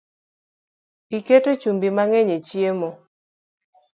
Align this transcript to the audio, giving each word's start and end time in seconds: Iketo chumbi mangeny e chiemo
Iketo 1.17 1.51
chumbi 1.61 1.87
mangeny 1.95 2.29
e 2.35 2.37
chiemo 2.47 2.89